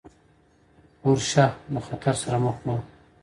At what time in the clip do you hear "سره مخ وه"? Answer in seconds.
2.23-2.75